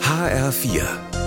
HR4, 0.00 0.82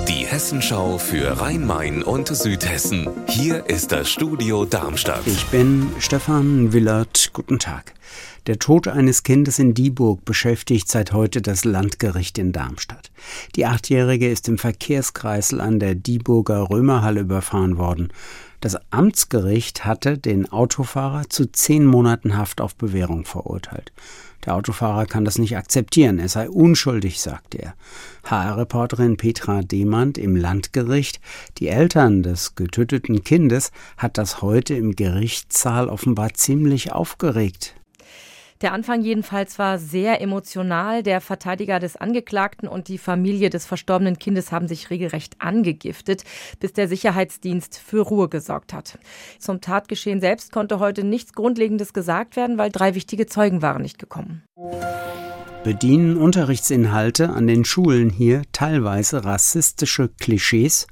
die 0.07 0.25
Hessenschau 0.25 0.97
für 0.97 1.41
Rhein-Main 1.41 2.03
und 2.03 2.29
Südhessen. 2.29 3.09
Hier 3.27 3.65
ist 3.69 3.91
das 3.91 4.09
Studio 4.09 4.63
Darmstadt. 4.63 5.23
Ich 5.25 5.45
bin 5.47 5.89
Stefan 5.99 6.71
Willert. 6.71 7.31
Guten 7.33 7.59
Tag. 7.59 7.93
Der 8.45 8.59
Tod 8.59 8.87
eines 8.87 9.23
Kindes 9.23 9.59
in 9.59 9.73
Dieburg 9.73 10.23
beschäftigt 10.23 10.87
seit 10.89 11.11
heute 11.11 11.41
das 11.41 11.65
Landgericht 11.65 12.37
in 12.37 12.53
Darmstadt. 12.53 13.11
Die 13.57 13.65
Achtjährige 13.65 14.29
ist 14.29 14.47
im 14.47 14.57
Verkehrskreisel 14.57 15.59
an 15.59 15.79
der 15.79 15.93
Dieburger 15.93 16.69
Römerhalle 16.69 17.19
überfahren 17.19 17.77
worden. 17.77 18.13
Das 18.59 18.75
Amtsgericht 18.91 19.85
hatte 19.85 20.17
den 20.17 20.51
Autofahrer 20.51 21.29
zu 21.29 21.45
zehn 21.51 21.85
Monaten 21.85 22.37
Haft 22.37 22.59
auf 22.59 22.75
Bewährung 22.75 23.23
verurteilt. 23.25 23.91
Der 24.45 24.55
Autofahrer 24.55 25.05
kann 25.05 25.25
das 25.25 25.37
nicht 25.37 25.57
akzeptieren, 25.57 26.19
er 26.19 26.29
sei 26.29 26.49
unschuldig, 26.49 27.21
sagt 27.21 27.53
er. 27.53 27.75
HR-Reporterin 28.23 29.17
Petra 29.17 29.61
Demand 29.61 30.17
im 30.17 30.35
Landgericht, 30.35 31.19
die 31.59 31.67
Eltern 31.67 32.23
des 32.23 32.55
getöteten 32.55 33.23
Kindes, 33.23 33.71
hat 33.97 34.17
das 34.17 34.41
heute 34.41 34.73
im 34.73 34.95
Gerichtssaal 34.95 35.87
offenbar 35.87 36.33
ziemlich 36.33 36.91
aufgeregt. 36.93 37.76
Der 38.61 38.73
Anfang 38.73 39.01
jedenfalls 39.01 39.59
war 39.59 39.77
sehr 39.77 40.19
emotional. 40.19 41.03
Der 41.03 41.21
Verteidiger 41.21 41.79
des 41.79 41.95
Angeklagten 41.95 42.67
und 42.67 42.87
die 42.87 42.97
Familie 42.97 43.51
des 43.51 43.65
verstorbenen 43.65 44.17
Kindes 44.17 44.51
haben 44.51 44.67
sich 44.67 44.89
regelrecht 44.89 45.35
angegiftet, 45.39 46.23
bis 46.59 46.73
der 46.73 46.87
Sicherheitsdienst 46.87 47.77
für 47.77 48.01
Ruhe 48.01 48.29
gesorgt 48.29 48.73
hat. 48.73 48.97
Zum 49.37 49.61
Tatgeschehen 49.61 50.21
selbst 50.21 50.51
konnte 50.51 50.79
heute 50.79 51.03
nichts 51.03 51.33
Grundlegendes 51.33 51.93
gesagt 51.93 52.35
werden, 52.35 52.57
weil 52.57 52.71
drei 52.71 52.95
wichtige 52.95 53.27
Zeugen 53.27 53.61
waren 53.61 53.83
nicht 53.83 53.99
gekommen. 53.99 54.43
Bedienen 55.63 56.17
Unterrichtsinhalte 56.17 57.29
an 57.29 57.45
den 57.45 57.65
Schulen 57.65 58.09
hier 58.09 58.43
teilweise 58.53 59.25
rassistische 59.25 60.09
Klischees? 60.19 60.87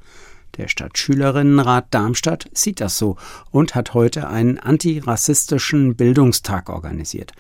Der 0.58 0.68
Stadtschülerinnenrat 0.68 1.88
Darmstadt 1.91 2.49
sieht 2.54 2.79
das 2.79 2.98
so 2.98 3.18
und 3.52 3.76
hat 3.76 3.93
heute 3.93 4.27
einen 4.29 4.57
antirassistischen 4.57 5.96
Bildungstag 5.96 6.70
organisiert. 6.70 7.34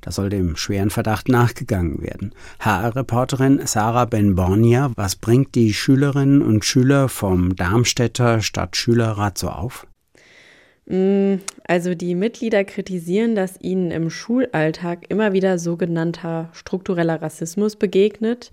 Da 0.00 0.10
soll 0.10 0.30
dem 0.30 0.56
schweren 0.56 0.90
Verdacht 0.90 1.28
nachgegangen 1.28 2.02
werden. 2.02 2.34
HR-Reporterin 2.58 3.60
Sarah 3.66 4.04
Ben-Bornia, 4.04 4.90
was 4.96 5.16
bringt 5.16 5.54
die 5.54 5.72
Schülerinnen 5.72 6.42
und 6.42 6.64
Schüler 6.64 7.08
vom 7.08 7.54
Darmstädter 7.54 8.40
Stadtschülerrat 8.40 9.38
so 9.38 9.48
auf? 9.48 9.86
Mm, 10.86 11.34
also 11.64 11.94
die 11.94 12.16
Mitglieder 12.16 12.64
kritisieren, 12.64 13.36
dass 13.36 13.60
ihnen 13.60 13.92
im 13.92 14.10
Schulalltag 14.10 15.08
immer 15.08 15.32
wieder 15.32 15.58
sogenannter 15.58 16.48
struktureller 16.52 17.22
Rassismus 17.22 17.76
begegnet. 17.76 18.52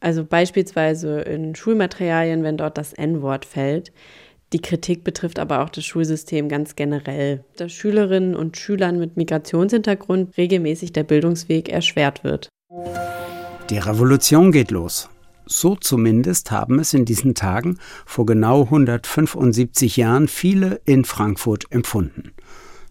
Also 0.00 0.24
beispielsweise 0.24 1.20
in 1.20 1.54
Schulmaterialien, 1.54 2.42
wenn 2.42 2.56
dort 2.56 2.78
das 2.78 2.94
N-Wort 2.94 3.44
fällt. 3.44 3.92
Die 4.52 4.60
Kritik 4.60 5.04
betrifft 5.04 5.38
aber 5.38 5.62
auch 5.62 5.68
das 5.68 5.84
Schulsystem 5.84 6.48
ganz 6.48 6.74
generell, 6.74 7.44
dass 7.56 7.70
Schülerinnen 7.70 8.34
und 8.34 8.56
Schülern 8.56 8.98
mit 8.98 9.16
Migrationshintergrund 9.16 10.36
regelmäßig 10.36 10.92
der 10.92 11.04
Bildungsweg 11.04 11.68
erschwert 11.68 12.24
wird. 12.24 12.48
Die 13.68 13.78
Revolution 13.78 14.50
geht 14.50 14.72
los. 14.72 15.08
So 15.46 15.76
zumindest 15.76 16.50
haben 16.50 16.78
es 16.78 16.94
in 16.94 17.04
diesen 17.04 17.34
Tagen 17.34 17.78
vor 18.06 18.26
genau 18.26 18.62
175 18.62 19.96
Jahren 19.96 20.26
viele 20.26 20.80
in 20.84 21.04
Frankfurt 21.04 21.64
empfunden. 21.70 22.32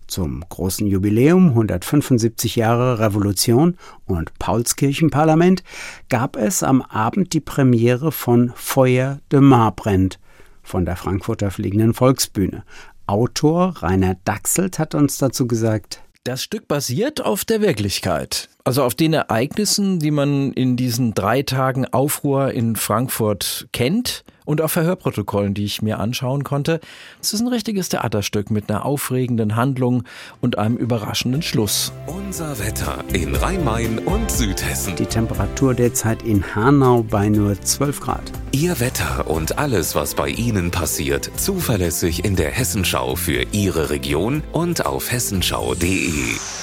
Zum 0.09 0.43
großen 0.49 0.87
Jubiläum 0.87 1.49
175 1.49 2.55
Jahre 2.55 2.97
Revolution 2.97 3.77
und 4.07 4.33
Paulskirchenparlament 4.39 5.63
gab 6.09 6.35
es 6.35 6.63
am 6.63 6.81
Abend 6.81 7.33
die 7.33 7.39
Premiere 7.39 8.11
von 8.11 8.51
Feuer 8.55 9.19
de 9.31 9.39
Marbrennt 9.39 10.19
von 10.63 10.83
der 10.83 10.95
Frankfurter 10.95 11.51
Fliegenden 11.51 11.93
Volksbühne. 11.93 12.63
Autor 13.05 13.75
Rainer 13.83 14.15
Dachselt 14.25 14.79
hat 14.79 14.95
uns 14.95 15.19
dazu 15.19 15.45
gesagt, 15.45 16.01
das 16.23 16.41
Stück 16.41 16.67
basiert 16.67 17.23
auf 17.23 17.45
der 17.45 17.61
Wirklichkeit, 17.61 18.49
also 18.63 18.83
auf 18.83 18.95
den 18.95 19.13
Ereignissen, 19.13 19.99
die 19.99 20.11
man 20.11 20.53
in 20.53 20.75
diesen 20.75 21.13
drei 21.13 21.43
Tagen 21.43 21.85
Aufruhr 21.85 22.51
in 22.51 22.75
Frankfurt 22.75 23.67
kennt 23.73 24.23
und 24.49 24.61
auf 24.61 24.71
Verhörprotokollen, 24.71 25.53
die 25.53 25.63
ich 25.63 25.83
mir 25.83 25.99
anschauen 25.99 26.43
konnte. 26.43 26.79
Es 27.21 27.33
ist 27.33 27.41
ein 27.41 27.47
richtiges 27.47 27.89
Theaterstück 27.89 28.49
mit 28.49 28.67
einer 28.67 28.83
aufregenden 28.83 29.55
Handlung 29.55 30.05
und 30.41 30.57
einem 30.57 30.75
überraschenden 30.75 31.43
Schluss. 31.43 31.93
Unser 32.07 32.57
Wetter 32.57 33.03
in 33.13 33.35
Rhein-Main 33.35 33.99
und 33.99 34.31
Südhessen. 34.31 34.95
Die 34.95 35.05
Temperatur 35.05 35.75
derzeit 35.75 36.23
in 36.23 36.55
Hanau 36.55 37.03
bei 37.03 37.29
nur 37.29 37.61
12 37.61 37.99
Grad. 38.01 38.31
Ihr 38.51 38.79
Wetter 38.79 39.29
und 39.29 39.59
alles, 39.59 39.93
was 39.93 40.15
bei 40.15 40.29
Ihnen 40.29 40.71
passiert, 40.71 41.29
zuverlässig 41.35 42.25
in 42.25 42.35
der 42.35 42.49
Hessenschau 42.49 43.15
für 43.15 43.45
Ihre 43.51 43.91
Region 43.91 44.41
und 44.51 44.83
auf 44.83 45.11
hessenschau.de. 45.11 46.58